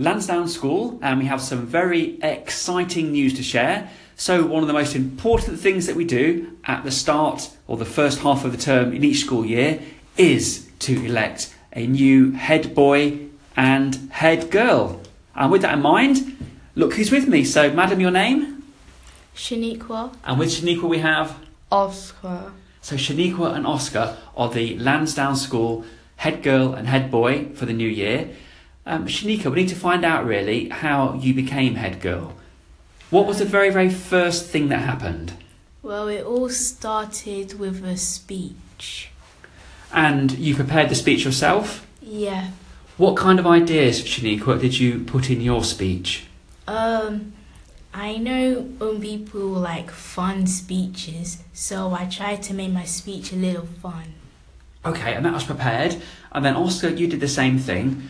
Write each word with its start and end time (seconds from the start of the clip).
Lansdowne 0.00 0.48
School, 0.48 0.98
and 1.02 1.18
we 1.18 1.26
have 1.26 1.42
some 1.42 1.66
very 1.66 2.18
exciting 2.22 3.12
news 3.12 3.34
to 3.34 3.42
share. 3.42 3.90
So, 4.16 4.46
one 4.46 4.62
of 4.62 4.66
the 4.66 4.72
most 4.72 4.96
important 4.96 5.60
things 5.60 5.86
that 5.86 5.94
we 5.94 6.06
do 6.06 6.56
at 6.64 6.84
the 6.84 6.90
start 6.90 7.50
or 7.68 7.76
the 7.76 7.84
first 7.84 8.20
half 8.20 8.46
of 8.46 8.52
the 8.52 8.58
term 8.58 8.94
in 8.94 9.04
each 9.04 9.20
school 9.20 9.44
year 9.44 9.82
is 10.16 10.70
to 10.80 11.04
elect 11.04 11.54
a 11.74 11.86
new 11.86 12.32
head 12.32 12.74
boy 12.74 13.26
and 13.58 13.94
head 14.10 14.50
girl. 14.50 15.02
And 15.34 15.52
with 15.52 15.60
that 15.62 15.74
in 15.74 15.82
mind, 15.82 16.34
look 16.74 16.94
who's 16.94 17.10
with 17.10 17.28
me. 17.28 17.44
So, 17.44 17.70
madam, 17.70 18.00
your 18.00 18.10
name? 18.10 18.64
Shaniqua. 19.36 20.14
And 20.24 20.38
with 20.38 20.48
Shaniqua, 20.48 20.88
we 20.88 21.00
have. 21.00 21.38
Oscar. 21.70 22.52
So, 22.80 22.96
Shaniqua 22.96 23.54
and 23.54 23.66
Oscar 23.66 24.16
are 24.34 24.48
the 24.48 24.78
Lansdowne 24.78 25.36
School 25.36 25.84
head 26.16 26.42
girl 26.42 26.72
and 26.72 26.88
head 26.88 27.10
boy 27.10 27.50
for 27.54 27.66
the 27.66 27.74
new 27.74 27.88
year. 27.88 28.30
Um, 28.86 29.06
Shaniqua, 29.06 29.46
we 29.46 29.62
need 29.62 29.68
to 29.68 29.74
find 29.74 30.04
out 30.04 30.24
really 30.24 30.68
how 30.68 31.14
you 31.14 31.34
became 31.34 31.74
head 31.74 32.00
girl. 32.00 32.34
What 33.10 33.26
was 33.26 33.38
the 33.38 33.44
very, 33.44 33.70
very 33.70 33.90
first 33.90 34.46
thing 34.46 34.68
that 34.68 34.78
happened? 34.78 35.34
Well, 35.82 36.08
it 36.08 36.24
all 36.24 36.48
started 36.48 37.58
with 37.58 37.84
a 37.84 37.96
speech. 37.96 39.10
And 39.92 40.32
you 40.32 40.54
prepared 40.54 40.88
the 40.88 40.94
speech 40.94 41.24
yourself? 41.24 41.86
Yeah. 42.00 42.50
What 42.96 43.16
kind 43.16 43.38
of 43.38 43.46
ideas, 43.46 44.02
Shaniqua, 44.02 44.60
did 44.60 44.78
you 44.78 45.00
put 45.04 45.30
in 45.30 45.40
your 45.40 45.64
speech? 45.64 46.26
Um, 46.68 47.32
I 47.92 48.18
know 48.18 48.60
when 48.60 49.00
people 49.00 49.40
like 49.40 49.90
fun 49.90 50.46
speeches, 50.46 51.42
so 51.52 51.92
I 51.92 52.04
tried 52.04 52.42
to 52.44 52.54
make 52.54 52.70
my 52.72 52.84
speech 52.84 53.32
a 53.32 53.36
little 53.36 53.66
fun. 53.66 54.14
Okay, 54.84 55.14
and 55.14 55.24
that 55.24 55.32
was 55.32 55.44
prepared. 55.44 55.96
And 56.32 56.44
then 56.44 56.56
Oscar, 56.56 56.88
you 56.88 57.06
did 57.06 57.20
the 57.20 57.28
same 57.28 57.58
thing. 57.58 58.08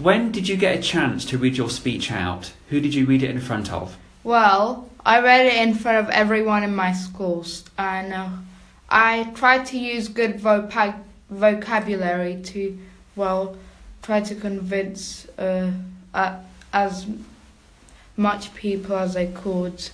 When 0.00 0.30
did 0.30 0.48
you 0.48 0.56
get 0.56 0.78
a 0.78 0.82
chance 0.82 1.24
to 1.26 1.38
read 1.38 1.56
your 1.56 1.70
speech 1.70 2.12
out? 2.12 2.52
Who 2.70 2.80
did 2.80 2.94
you 2.94 3.06
read 3.06 3.22
it 3.22 3.30
in 3.30 3.40
front 3.40 3.72
of? 3.72 3.96
Well, 4.24 4.90
I 5.04 5.20
read 5.20 5.46
it 5.46 5.54
in 5.54 5.74
front 5.74 5.98
of 5.98 6.10
everyone 6.10 6.64
in 6.64 6.74
my 6.74 6.92
schools, 6.92 7.64
and 7.78 8.12
uh, 8.12 8.28
I 8.90 9.32
tried 9.34 9.66
to 9.66 9.78
use 9.78 10.08
good 10.08 10.38
vocab- 10.38 11.02
vocabulary 11.30 12.40
to, 12.44 12.78
well, 13.14 13.56
try 14.02 14.20
to 14.20 14.34
convince 14.34 15.26
uh, 15.38 15.70
uh, 16.12 16.36
as 16.72 17.06
much 18.16 18.54
people 18.54 18.96
as 18.96 19.16
I 19.16 19.26
could 19.26 19.90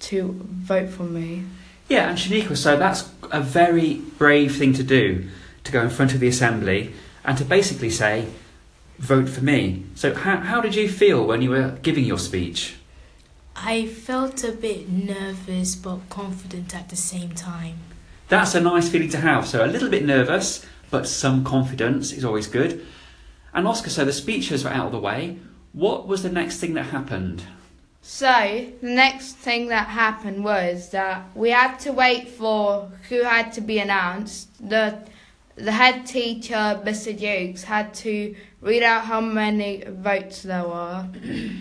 to 0.00 0.36
vote 0.42 0.90
for 0.90 1.04
me. 1.04 1.44
Yeah, 1.88 2.10
and 2.10 2.18
Shaniqua, 2.18 2.56
so 2.56 2.76
that's 2.76 3.10
a 3.30 3.40
very 3.40 3.96
brave 4.18 4.56
thing 4.56 4.72
to 4.74 4.82
do, 4.82 5.28
to 5.64 5.72
go 5.72 5.82
in 5.82 5.90
front 5.90 6.14
of 6.14 6.20
the 6.20 6.28
assembly 6.28 6.92
and 7.24 7.36
to 7.38 7.44
basically 7.44 7.90
say, 7.90 8.26
vote 8.98 9.28
for 9.28 9.42
me. 9.42 9.84
So, 9.94 10.14
how, 10.14 10.38
how 10.38 10.60
did 10.60 10.74
you 10.74 10.88
feel 10.88 11.26
when 11.26 11.42
you 11.42 11.50
were 11.50 11.78
giving 11.82 12.04
your 12.04 12.18
speech? 12.18 12.76
I 13.56 13.86
felt 13.86 14.42
a 14.44 14.52
bit 14.52 14.88
nervous 14.88 15.74
but 15.76 16.08
confident 16.08 16.74
at 16.74 16.88
the 16.88 16.96
same 16.96 17.32
time. 17.32 17.76
That's 18.28 18.54
a 18.54 18.60
nice 18.60 18.88
feeling 18.88 19.10
to 19.10 19.18
have. 19.18 19.46
So, 19.46 19.64
a 19.64 19.66
little 19.66 19.90
bit 19.90 20.04
nervous, 20.04 20.64
but 20.90 21.08
some 21.08 21.44
confidence 21.44 22.12
is 22.12 22.24
always 22.24 22.46
good. 22.46 22.84
And 23.52 23.68
Oscar, 23.68 23.90
so 23.90 24.04
the 24.04 24.12
speeches 24.12 24.64
were 24.64 24.70
out 24.70 24.86
of 24.86 24.92
the 24.92 24.98
way. 24.98 25.38
What 25.72 26.06
was 26.06 26.22
the 26.22 26.30
next 26.30 26.58
thing 26.58 26.74
that 26.74 26.86
happened? 26.86 27.44
So, 28.02 28.66
the 28.82 28.88
next 28.88 29.36
thing 29.36 29.68
that 29.68 29.88
happened 29.88 30.44
was 30.44 30.90
that 30.90 31.24
we 31.34 31.50
had 31.50 31.78
to 31.80 31.92
wait 31.92 32.28
for 32.28 32.90
who 33.08 33.22
had 33.22 33.52
to 33.54 33.60
be 33.60 33.78
announced. 33.78 34.48
The 34.68 34.98
the 35.56 35.72
head 35.72 36.06
teacher, 36.06 36.80
Mr. 36.84 37.16
Dukes, 37.18 37.64
had 37.64 37.94
to 37.94 38.34
read 38.60 38.82
out 38.82 39.04
how 39.04 39.20
many 39.20 39.84
votes 39.86 40.42
there 40.42 40.64
were. 40.64 41.06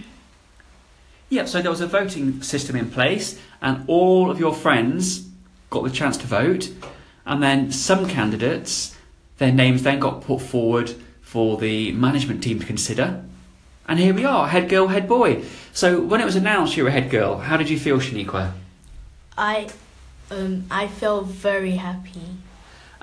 Yeah, 1.29 1.45
so 1.45 1.63
there 1.63 1.71
was 1.71 1.81
a 1.81 1.87
voting 1.87 2.43
system 2.43 2.75
in 2.75 2.91
place, 2.91 3.39
and 3.59 3.85
all 3.87 4.29
of 4.29 4.39
your 4.39 4.53
friends 4.53 5.27
got 5.71 5.83
the 5.83 5.89
chance 5.89 6.15
to 6.17 6.27
vote, 6.27 6.69
and 7.25 7.41
then 7.41 7.71
some 7.71 8.07
candidates, 8.07 8.95
their 9.39 9.51
names 9.51 9.81
then 9.81 9.97
got 9.97 10.21
put 10.21 10.43
forward 10.43 10.93
for 11.23 11.57
the 11.57 11.91
management 11.93 12.43
team 12.43 12.59
to 12.59 12.65
consider. 12.67 13.23
And 13.87 13.97
here 13.97 14.13
we 14.13 14.25
are, 14.25 14.47
head 14.47 14.69
girl, 14.69 14.89
head 14.89 15.07
boy. 15.07 15.43
So 15.73 16.01
when 16.01 16.21
it 16.21 16.25
was 16.25 16.35
announced 16.35 16.77
you 16.77 16.83
were 16.83 16.89
a 16.89 16.93
head 16.93 17.09
girl, 17.09 17.39
how 17.39 17.57
did 17.57 17.67
you 17.67 17.79
feel, 17.79 17.97
Shaniqua? 17.97 18.53
I, 19.35 19.69
um, 20.29 20.65
I 20.69 20.87
felt 20.87 21.25
very 21.25 21.71
happy. 21.71 22.37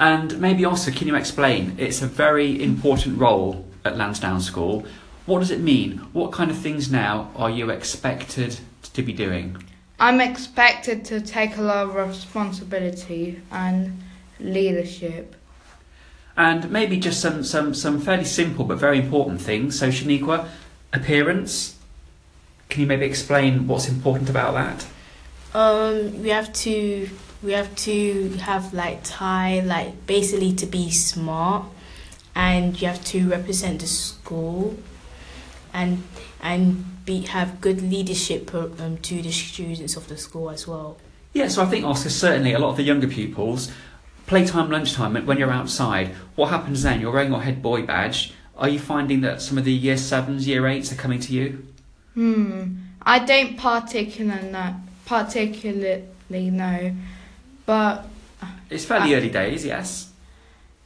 And 0.01 0.41
maybe 0.41 0.65
also, 0.65 0.91
can 0.91 1.07
you 1.07 1.15
explain? 1.15 1.77
It's 1.77 2.01
a 2.01 2.07
very 2.07 2.63
important 2.63 3.19
role 3.19 3.67
at 3.85 3.99
Lansdowne 3.99 4.41
School. 4.41 4.87
What 5.27 5.41
does 5.41 5.51
it 5.51 5.61
mean? 5.61 5.99
What 6.15 6.33
kind 6.33 6.51
of 6.51 6.57
things 6.57 6.91
now 6.91 7.31
are 7.37 7.51
you 7.51 7.69
expected 7.69 8.59
to 8.95 9.03
be 9.03 9.13
doing? 9.13 9.63
I'm 10.01 10.23
expected 10.23 11.05
to 11.05 11.21
take 11.21 11.59
a 11.59 11.61
lot 11.61 11.87
of 11.87 11.95
responsibility 11.95 13.43
and 13.53 14.03
leadership. 14.41 15.37
And 16.35 16.71
maybe 16.71 16.99
just 16.99 17.21
some, 17.21 17.45
some, 17.45 17.75
some 17.75 18.01
fairly 18.01 18.25
simple 18.25 18.65
but 18.65 18.79
very 18.79 18.99
important 18.99 19.43
things. 19.43 19.79
So, 19.79 19.89
Shaniqua, 19.89 20.49
appearance. 20.95 21.77
Can 22.71 22.81
you 22.81 22.87
maybe 22.87 23.05
explain 23.05 23.67
what's 23.67 23.87
important 23.87 24.31
about 24.31 24.55
that? 24.55 24.87
Um, 25.55 26.23
we 26.23 26.29
have 26.29 26.53
to 26.53 27.09
we 27.43 27.53
have 27.53 27.75
to 27.77 28.29
have 28.41 28.73
like 28.73 29.01
tie 29.03 29.61
like 29.61 30.07
basically 30.07 30.53
to 30.55 30.67
be 30.67 30.91
smart, 30.91 31.67
and 32.35 32.81
you 32.81 32.87
have 32.89 33.05
to 33.07 33.29
represent 33.29 33.81
the 33.81 33.87
school, 33.87 34.77
and 35.73 36.03
and 36.41 37.05
be 37.05 37.23
have 37.23 37.61
good 37.61 37.83
leadership 37.83 38.55
um, 38.55 38.99
to 38.99 39.23
the 39.23 39.33
students 39.33 39.97
of 39.97 40.07
the 40.09 40.17
school 40.17 40.51
as 40.51 40.69
well. 40.69 40.97
Yeah, 41.33 41.49
so 41.49 41.63
I 41.63 41.67
think, 41.67 41.85
Oscar, 41.85 42.11
certainly 42.11 42.53
a 42.55 42.59
lot 42.59 42.71
of 42.71 42.77
the 42.77 42.83
younger 42.83 43.07
pupils, 43.07 43.71
playtime, 44.27 44.69
lunchtime, 44.71 45.15
when 45.27 45.39
you're 45.39 45.51
outside, 45.51 46.09
what 46.35 46.51
happens 46.51 46.83
then? 46.83 47.01
You're 47.01 47.13
wearing 47.13 47.31
your 47.31 47.43
head 47.43 47.63
boy 47.63 47.83
badge. 47.83 48.35
Are 48.57 48.69
you 48.69 48.79
finding 48.79 49.21
that 49.23 49.41
some 49.41 49.57
of 49.57 49.65
the 49.65 49.73
year 49.73 49.97
sevens, 49.97 50.47
year 50.47 50.67
eights 50.67 50.93
are 50.93 50.97
coming 50.97 51.21
to 51.21 51.33
you? 51.33 51.67
Hmm. 52.15 52.77
I 53.03 53.21
don't 53.21 53.57
particularly 53.57 54.51
know, 54.51 54.75
particularly 55.11 56.05
know, 56.31 56.93
but 57.67 58.07
It's 58.71 58.85
fairly 58.85 59.13
Uh, 59.13 59.19
early 59.19 59.29
days, 59.29 59.65
yes. 59.65 60.11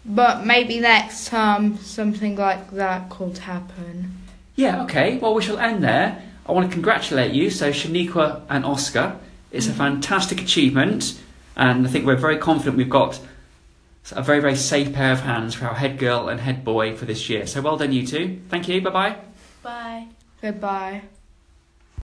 but 0.07 0.47
maybe 0.47 0.81
next 0.81 1.27
time 1.27 1.77
something 1.79 2.35
like 2.37 2.71
that 2.73 3.11
could 3.11 3.37
happen. 3.39 4.17
Yeah, 4.57 4.83
okay. 4.85 5.19
Well, 5.19 5.35
we 5.35 5.43
shall 5.43 5.59
end 5.59 5.85
there. 5.85 6.23
I 6.47 6.53
want 6.53 6.69
to 6.69 6.73
congratulate 6.73 7.33
you. 7.35 7.51
So, 7.51 7.71
Shaniqua 7.71 8.41
and 8.49 8.65
Oscar, 8.65 9.17
it's 9.53 9.69
a 9.69 9.73
fantastic 9.75 10.41
achievement, 10.41 11.21
and 11.56 11.87
I 11.87 11.91
think 11.91 12.06
we're 12.06 12.17
very 12.17 12.39
confident 12.39 12.79
we've 12.79 12.89
got 12.89 13.21
a 14.12 14.23
very, 14.23 14.41
very 14.41 14.56
safe 14.56 14.93
pair 14.95 15.12
of 15.12 15.21
hands 15.21 15.55
for 15.55 15.67
our 15.67 15.75
head 15.75 15.99
girl 15.99 16.29
and 16.31 16.41
head 16.41 16.65
boy 16.65 16.97
for 16.97 17.05
this 17.05 17.29
year. 17.29 17.47
So, 17.47 17.61
well 17.61 17.77
done, 17.77 17.93
you 17.93 18.06
two. 18.06 18.41
Thank 18.49 18.69
you. 18.69 18.81
Bye 18.81 18.91
bye. 18.91 19.17
Bye. 19.62 20.06
Goodbye. 20.41 21.03